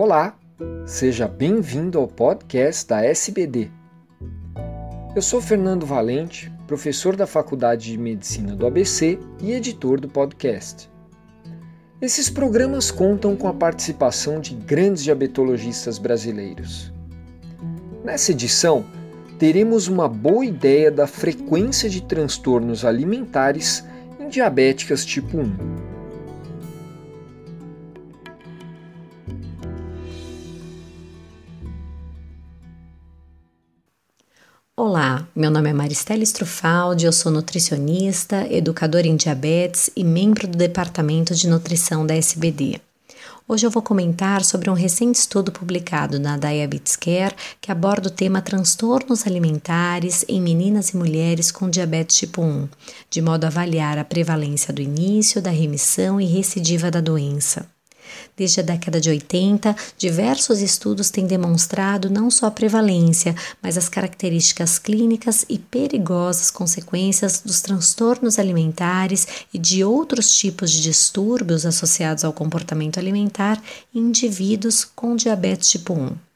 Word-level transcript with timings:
Olá, 0.00 0.38
seja 0.86 1.26
bem-vindo 1.26 1.98
ao 1.98 2.06
podcast 2.06 2.86
da 2.86 3.04
SBD. 3.04 3.68
Eu 5.16 5.20
sou 5.20 5.40
Fernando 5.40 5.84
Valente, 5.84 6.52
professor 6.68 7.16
da 7.16 7.26
Faculdade 7.26 7.90
de 7.90 7.98
Medicina 7.98 8.54
do 8.54 8.64
ABC 8.64 9.18
e 9.40 9.50
editor 9.50 9.98
do 9.98 10.08
podcast. 10.08 10.88
Esses 12.00 12.30
programas 12.30 12.92
contam 12.92 13.34
com 13.34 13.48
a 13.48 13.52
participação 13.52 14.40
de 14.40 14.54
grandes 14.54 15.02
diabetologistas 15.02 15.98
brasileiros. 15.98 16.92
Nessa 18.04 18.30
edição, 18.30 18.84
teremos 19.36 19.88
uma 19.88 20.08
boa 20.08 20.46
ideia 20.46 20.92
da 20.92 21.08
frequência 21.08 21.90
de 21.90 22.04
transtornos 22.04 22.84
alimentares 22.84 23.84
em 24.20 24.28
diabéticas 24.28 25.04
tipo 25.04 25.38
1. 25.38 25.87
Olá, 34.80 35.26
meu 35.34 35.50
nome 35.50 35.68
é 35.68 35.72
Maristela 35.72 36.22
Strufaldi, 36.22 37.04
eu 37.04 37.12
sou 37.12 37.32
nutricionista, 37.32 38.46
educadora 38.48 39.08
em 39.08 39.16
diabetes 39.16 39.90
e 39.96 40.04
membro 40.04 40.46
do 40.46 40.56
Departamento 40.56 41.34
de 41.34 41.48
Nutrição 41.48 42.06
da 42.06 42.14
SBD. 42.14 42.80
Hoje 43.48 43.66
eu 43.66 43.72
vou 43.72 43.82
comentar 43.82 44.44
sobre 44.44 44.70
um 44.70 44.74
recente 44.74 45.16
estudo 45.16 45.50
publicado 45.50 46.20
na 46.20 46.38
Diabetes 46.38 46.94
Care 46.94 47.34
que 47.60 47.72
aborda 47.72 48.06
o 48.06 48.12
tema 48.12 48.40
transtornos 48.40 49.26
alimentares 49.26 50.24
em 50.28 50.40
meninas 50.40 50.90
e 50.90 50.96
mulheres 50.96 51.50
com 51.50 51.68
diabetes 51.68 52.16
tipo 52.16 52.40
1, 52.40 52.68
de 53.10 53.20
modo 53.20 53.46
a 53.46 53.48
avaliar 53.48 53.98
a 53.98 54.04
prevalência 54.04 54.72
do 54.72 54.80
início, 54.80 55.42
da 55.42 55.50
remissão 55.50 56.20
e 56.20 56.24
recidiva 56.24 56.88
da 56.88 57.00
doença. 57.00 57.66
Desde 58.36 58.60
a 58.60 58.62
década 58.62 59.00
de 59.00 59.08
80, 59.08 59.74
diversos 59.96 60.60
estudos 60.60 61.10
têm 61.10 61.26
demonstrado 61.26 62.10
não 62.10 62.30
só 62.30 62.46
a 62.46 62.50
prevalência, 62.50 63.34
mas 63.62 63.78
as 63.78 63.88
características 63.88 64.78
clínicas 64.78 65.44
e 65.48 65.58
perigosas 65.58 66.50
consequências 66.50 67.40
dos 67.44 67.60
transtornos 67.60 68.38
alimentares 68.38 69.26
e 69.54 69.58
de 69.58 69.84
outros 69.84 70.32
tipos 70.36 70.70
de 70.70 70.82
distúrbios 70.82 71.64
associados 71.64 72.24
ao 72.24 72.32
comportamento 72.32 72.98
alimentar 72.98 73.62
em 73.94 74.08
indivíduos 74.08 74.84
com 74.84 75.14
diabetes 75.14 75.70
tipo 75.70 75.92
1. 75.94 76.28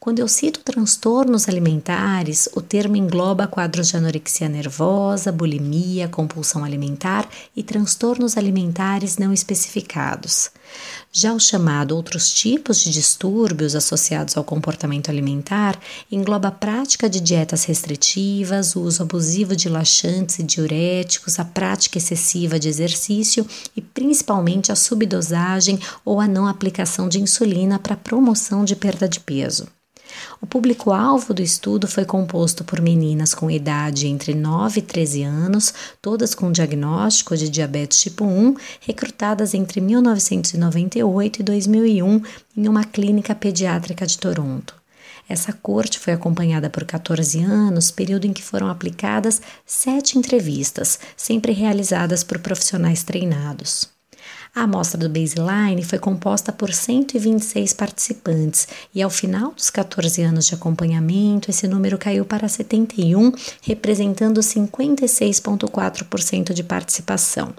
Quando 0.00 0.18
eu 0.18 0.28
cito 0.28 0.60
transtornos 0.60 1.48
alimentares, 1.48 2.48
o 2.54 2.60
termo 2.60 2.96
engloba 2.96 3.46
quadros 3.46 3.88
de 3.88 3.96
anorexia 3.96 4.48
nervosa, 4.48 5.30
bulimia, 5.30 6.08
compulsão 6.08 6.64
alimentar 6.64 7.28
e 7.54 7.62
transtornos 7.62 8.36
alimentares 8.36 9.18
não 9.18 9.32
especificados. 9.32 10.50
Já 11.12 11.32
o 11.32 11.40
chamado 11.40 11.96
outros 11.96 12.32
tipos 12.32 12.80
de 12.80 12.90
distúrbios 12.90 13.74
associados 13.74 14.36
ao 14.36 14.44
comportamento 14.44 15.10
alimentar 15.10 15.78
engloba 16.12 16.48
a 16.48 16.52
prática 16.52 17.08
de 17.08 17.20
dietas 17.20 17.64
restritivas, 17.64 18.76
o 18.76 18.80
uso 18.82 19.02
abusivo 19.02 19.56
de 19.56 19.68
laxantes 19.68 20.38
e 20.38 20.42
diuréticos, 20.42 21.38
a 21.38 21.44
prática 21.44 21.98
excessiva 21.98 22.58
de 22.58 22.68
exercício 22.68 23.46
e 23.74 23.80
principalmente 23.80 24.70
a 24.70 24.76
subdosagem 24.76 25.78
ou 26.04 26.20
a 26.20 26.28
não 26.28 26.46
aplicação 26.46 27.08
de 27.08 27.20
insulina 27.20 27.78
para 27.78 27.96
promoção 27.96 28.64
de 28.64 28.76
perda 28.76 29.08
de 29.08 29.20
peso. 29.20 29.77
O 30.40 30.46
público-alvo 30.46 31.34
do 31.34 31.42
estudo 31.42 31.86
foi 31.86 32.04
composto 32.04 32.64
por 32.64 32.80
meninas 32.80 33.34
com 33.34 33.50
idade 33.50 34.06
entre 34.06 34.34
9 34.34 34.80
e 34.80 34.82
13 34.82 35.22
anos, 35.22 35.74
todas 36.00 36.34
com 36.34 36.52
diagnóstico 36.52 37.36
de 37.36 37.48
diabetes 37.48 38.00
tipo 38.00 38.24
1, 38.24 38.54
recrutadas 38.80 39.54
entre 39.54 39.80
1998 39.80 41.40
e 41.40 41.42
2001 41.42 42.22
em 42.56 42.68
uma 42.68 42.84
clínica 42.84 43.34
pediátrica 43.34 44.06
de 44.06 44.18
Toronto. 44.18 44.74
Essa 45.28 45.52
corte 45.52 45.98
foi 45.98 46.14
acompanhada 46.14 46.70
por 46.70 46.84
14 46.84 47.42
anos, 47.42 47.90
período 47.90 48.26
em 48.26 48.32
que 48.32 48.42
foram 48.42 48.70
aplicadas 48.70 49.42
sete 49.66 50.16
entrevistas, 50.16 50.98
sempre 51.16 51.52
realizadas 51.52 52.24
por 52.24 52.38
profissionais 52.38 53.02
treinados. 53.02 53.97
A 54.58 54.62
amostra 54.62 54.98
do 54.98 55.08
baseline 55.08 55.84
foi 55.84 56.00
composta 56.00 56.50
por 56.50 56.74
126 56.74 57.72
participantes 57.74 58.66
e, 58.92 59.00
ao 59.00 59.08
final 59.08 59.52
dos 59.52 59.70
14 59.70 60.20
anos 60.20 60.48
de 60.48 60.56
acompanhamento, 60.56 61.48
esse 61.48 61.68
número 61.68 61.96
caiu 61.96 62.24
para 62.24 62.48
71, 62.48 63.30
representando 63.62 64.40
56,4% 64.40 66.52
de 66.52 66.64
participação. 66.64 67.54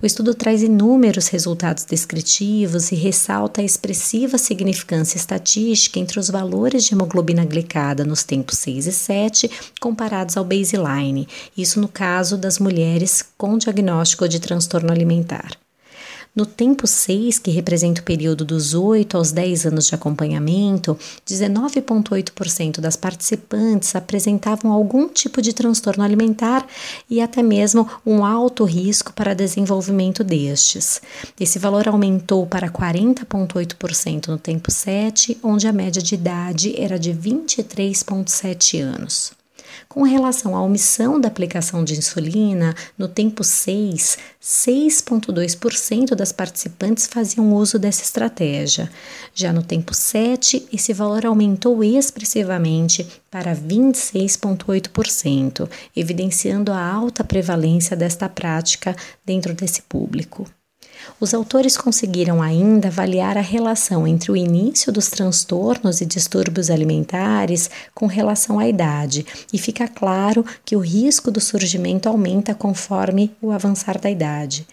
O 0.00 0.06
estudo 0.06 0.32
traz 0.32 0.62
inúmeros 0.62 1.26
resultados 1.26 1.84
descritivos 1.84 2.92
e 2.92 2.94
ressalta 2.94 3.60
a 3.60 3.64
expressiva 3.64 4.38
significância 4.38 5.16
estatística 5.16 5.98
entre 5.98 6.20
os 6.20 6.30
valores 6.30 6.84
de 6.84 6.94
hemoglobina 6.94 7.44
glicada 7.44 8.04
nos 8.04 8.22
tempos 8.22 8.56
6 8.58 8.86
e 8.86 8.92
7 8.92 9.50
comparados 9.80 10.36
ao 10.36 10.44
baseline, 10.44 11.26
isso 11.56 11.80
no 11.80 11.88
caso 11.88 12.38
das 12.38 12.60
mulheres 12.60 13.24
com 13.36 13.58
diagnóstico 13.58 14.28
de 14.28 14.38
transtorno 14.38 14.92
alimentar. 14.92 15.58
No 16.34 16.46
tempo 16.46 16.86
6, 16.86 17.40
que 17.40 17.50
representa 17.50 18.00
o 18.00 18.04
período 18.04 18.44
dos 18.44 18.72
8 18.72 19.16
aos 19.16 19.32
10 19.32 19.66
anos 19.66 19.88
de 19.88 19.96
acompanhamento, 19.96 20.96
19,8% 21.28 22.78
das 22.78 22.96
participantes 22.96 23.96
apresentavam 23.96 24.70
algum 24.70 25.08
tipo 25.08 25.42
de 25.42 25.52
transtorno 25.52 26.04
alimentar 26.04 26.64
e 27.10 27.20
até 27.20 27.42
mesmo 27.42 27.88
um 28.06 28.24
alto 28.24 28.64
risco 28.64 29.12
para 29.12 29.34
desenvolvimento 29.34 30.22
destes. 30.22 31.02
Esse 31.38 31.58
valor 31.58 31.88
aumentou 31.88 32.46
para 32.46 32.70
40,8% 32.70 34.28
no 34.28 34.38
tempo 34.38 34.70
7, 34.70 35.36
onde 35.42 35.66
a 35.66 35.72
média 35.72 36.00
de 36.00 36.14
idade 36.14 36.80
era 36.80 36.96
de 36.96 37.12
23,7 37.12 38.80
anos. 38.80 39.39
Com 39.88 40.02
relação 40.02 40.56
à 40.56 40.62
omissão 40.62 41.20
da 41.20 41.28
aplicação 41.28 41.84
de 41.84 41.98
insulina, 41.98 42.74
no 42.96 43.06
tempo 43.08 43.44
6, 43.44 44.16
6,2% 44.42 46.14
das 46.14 46.32
participantes 46.32 47.06
faziam 47.06 47.54
uso 47.54 47.78
dessa 47.78 48.02
estratégia. 48.02 48.90
Já 49.34 49.52
no 49.52 49.62
tempo 49.62 49.94
7, 49.94 50.66
esse 50.72 50.92
valor 50.92 51.24
aumentou 51.26 51.84
expressivamente 51.84 53.06
para 53.30 53.54
26,8%, 53.54 55.70
evidenciando 55.96 56.72
a 56.72 56.84
alta 56.84 57.22
prevalência 57.22 57.96
desta 57.96 58.28
prática 58.28 58.96
dentro 59.24 59.54
desse 59.54 59.82
público. 59.82 60.44
Os 61.18 61.34
autores 61.34 61.76
conseguiram 61.76 62.42
ainda 62.42 62.88
avaliar 62.88 63.36
a 63.36 63.42
relação 63.42 64.06
entre 64.06 64.32
o 64.32 64.36
início 64.36 64.92
dos 64.92 65.08
transtornos 65.08 66.00
e 66.00 66.06
distúrbios 66.06 66.70
alimentares 66.70 67.70
com 67.94 68.06
relação 68.06 68.58
à 68.58 68.68
idade, 68.68 69.26
e 69.52 69.58
fica 69.58 69.86
claro 69.86 70.44
que 70.64 70.76
o 70.76 70.80
risco 70.80 71.30
do 71.30 71.40
surgimento 71.40 72.08
aumenta 72.08 72.54
conforme 72.54 73.30
o 73.40 73.50
avançar 73.50 73.98
da 73.98 74.10
idade. 74.10 74.66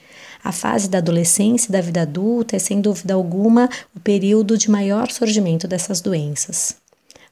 A 0.44 0.52
fase 0.52 0.90
da 0.90 1.00
adolescência 1.00 1.70
e 1.70 1.72
da 1.72 1.82
vida 1.82 2.04
adulta 2.04 2.56
é, 2.56 2.60
sem 2.60 2.80
dúvida 2.80 3.14
alguma, 3.14 3.70
o 3.96 4.00
período 4.00 4.58
de 4.58 4.72
maior 4.72 5.12
surgimento 5.12 5.68
dessas 5.68 6.00
doenças. 6.00 6.87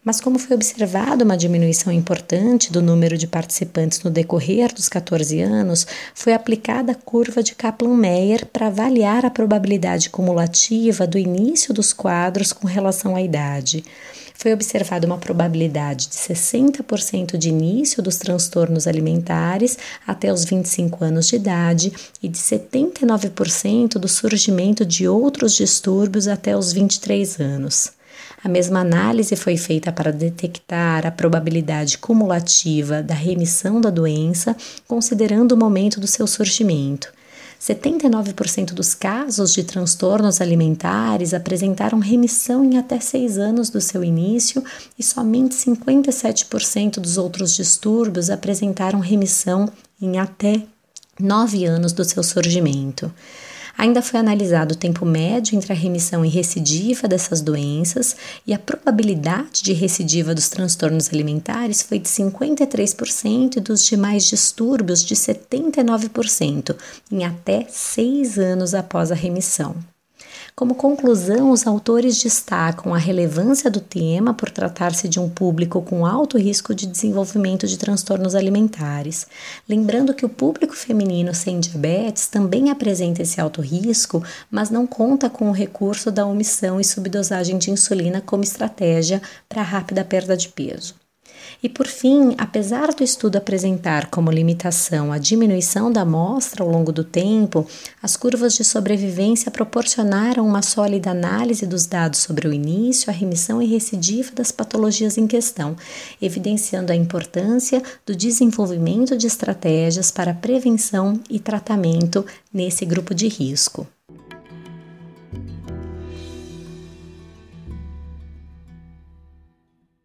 Mas, 0.05 0.21
como 0.21 0.38
foi 0.38 0.55
observado 0.55 1.25
uma 1.25 1.35
diminuição 1.35 1.91
importante 1.91 2.71
do 2.71 2.79
número 2.79 3.17
de 3.17 3.25
participantes 3.25 4.03
no 4.03 4.11
decorrer 4.11 4.71
dos 4.71 4.88
14 4.88 5.41
anos, 5.41 5.88
foi 6.13 6.31
aplicada 6.31 6.91
a 6.91 6.95
curva 6.95 7.41
de 7.41 7.55
Kaplan-Meier 7.55 8.45
para 8.45 8.67
avaliar 8.67 9.25
a 9.25 9.31
probabilidade 9.31 10.11
cumulativa 10.11 11.07
do 11.07 11.17
início 11.17 11.73
dos 11.73 11.91
quadros 11.91 12.53
com 12.53 12.67
relação 12.67 13.15
à 13.15 13.21
idade. 13.21 13.83
Foi 14.35 14.53
observada 14.53 15.07
uma 15.07 15.17
probabilidade 15.17 16.07
de 16.07 16.15
60% 16.15 17.35
de 17.35 17.49
início 17.49 18.03
dos 18.03 18.17
transtornos 18.17 18.85
alimentares 18.85 19.75
até 20.05 20.31
os 20.31 20.45
25 20.45 21.03
anos 21.03 21.27
de 21.29 21.38
idade 21.38 21.91
e 22.21 22.27
de 22.27 22.38
79% 22.38 23.94
do 23.94 24.07
surgimento 24.07 24.85
de 24.85 25.07
outros 25.07 25.56
distúrbios 25.56 26.27
até 26.27 26.56
os 26.56 26.71
23 26.71 27.39
anos. 27.39 27.95
A 28.45 28.47
mesma 28.47 28.81
análise 28.81 29.36
foi 29.36 29.57
feita 29.57 29.92
para 29.92 30.13
detectar 30.13 31.03
a 31.03 31.09
probabilidade 31.09 31.97
cumulativa 31.97 33.01
da 33.01 33.15
remissão 33.15 33.81
da 33.81 33.89
doença, 33.89 34.56
considerando 34.88 35.53
o 35.53 35.57
momento 35.57 36.00
do 36.00 36.06
seu 36.06 36.27
surgimento. 36.27 37.12
79% 37.59 38.71
dos 38.71 38.94
casos 38.94 39.51
de 39.51 39.63
transtornos 39.63 40.42
alimentares 40.42 41.33
apresentaram 41.33 41.97
remissão 41.97 42.63
em 42.63 42.77
até 42.77 43.00
seis 43.00 43.39
anos 43.39 43.71
do 43.71 43.81
seu 43.81 44.03
início 44.03 44.63
e 44.95 45.01
somente 45.01 45.56
57% 45.56 47.00
dos 47.00 47.18
outros 47.18 47.56
distúrbios 47.56 48.30
apresentaram 48.30 49.00
remissão 49.00 49.68
em 50.00 50.19
até 50.19 50.62
nove 51.19 51.65
anos 51.65 51.94
do 51.94 52.06
seu 52.06 52.21
surgimento. 52.21 53.12
Ainda 53.77 54.01
foi 54.01 54.19
analisado 54.19 54.74
o 54.74 54.77
tempo 54.77 55.06
médio 55.06 55.56
entre 55.56 55.74
a 55.74 55.75
remissão 55.75 56.24
e 56.24 56.30
recidiva 56.30 57.07
dessas 57.07 57.42
doenças 57.42 58.16
e 58.48 58.54
a 58.54 58.60
probabilidade 58.60 59.62
de 59.63 59.74
recidiva 59.74 60.33
dos 60.33 60.48
transtornos 60.48 61.10
alimentares 61.10 61.81
foi 61.81 62.00
de 62.00 62.07
53% 62.07 63.57
e 63.57 63.60
dos 63.60 63.83
demais 63.86 64.25
distúrbios 64.25 65.04
de 65.04 65.16
79%, 65.16 66.75
em 67.12 67.25
até 67.25 67.66
seis 67.69 68.39
anos 68.39 68.74
após 68.74 69.12
a 69.12 69.16
remissão. 69.16 69.75
Como 70.57 70.74
conclusão, 70.74 71.52
os 71.52 71.68
autores 71.68 72.18
destacam 72.24 72.94
a 72.94 72.98
relevância 72.98 73.69
do 73.69 73.81
tema 73.81 74.34
por 74.34 74.50
tratar-se 74.50 75.10
de 75.10 75.19
um 75.19 75.30
público 75.30 75.81
com 75.81 76.06
alto 76.06 76.38
risco 76.38 76.74
de 76.74 76.88
desenvolvimento 76.88 77.68
de 77.68 77.78
transtornos 77.78 78.36
alimentares, 78.36 79.28
lembrando 79.68 80.13
que 80.13 80.25
o 80.25 80.30
público 80.30 80.74
feminino 80.74 81.34
sem 81.34 81.60
diabetes 81.60 82.28
também 82.28 82.69
apresenta 82.69 83.22
esse 83.22 83.42
alto 83.42 83.60
risco, 83.60 84.24
mas 84.50 84.69
não 84.69 84.88
conta 84.88 85.30
com 85.30 85.50
o 85.50 85.54
recurso 85.54 86.10
da 86.10 86.25
omissão 86.25 86.80
e 86.80 86.86
subdosagem 86.86 87.57
de 87.57 87.69
insulina 87.69 88.22
como 88.22 88.46
estratégia 88.46 89.22
para 89.50 89.62
rápida 89.62 90.06
perda 90.06 90.38
de 90.38 90.48
peso. 90.48 90.96
E 91.62 91.69
por 91.69 91.88
fim, 91.88 92.36
apesar 92.38 92.94
do 92.94 93.04
estudo 93.04 93.38
apresentar 93.38 94.07
como 94.12 94.31
limitação 94.31 95.12
a 95.12 95.18
diminuição 95.18 95.92
da 95.92 96.01
amostra 96.01 96.63
ao 96.63 96.69
longo 96.69 96.92
do 96.92 97.04
tempo, 97.04 97.66
as 98.01 98.16
curvas 98.16 98.54
de 98.54 98.63
sobrevivência 98.63 99.50
proporcionaram 99.50 100.45
uma 100.45 100.62
sólida 100.62 101.12
análise 101.12 101.66
dos 101.66 101.86
dados 101.86 102.19
sobre 102.19 102.48
o 102.48 102.54
início, 102.54 103.10
a 103.10 103.13
remissão 103.13 103.62
e 103.62 103.66
recidiva 103.66 104.31
das 104.33 104.51
patologias 104.51 105.18
em 105.18 105.25
questão, 105.25 105.75
evidenciando 106.22 106.92
a 106.92 106.95
importância 106.95 107.81
do 108.06 108.16
desenvolvimento 108.16 109.18
de 109.18 109.28
estratégias 109.28 110.12
para 110.12 110.33
prevenção 110.33 111.19
e 111.30 111.39
tratamento 111.39 112.25
nesse 112.54 112.86
grupo 112.86 113.13
de 113.16 113.28
risco. 113.28 113.88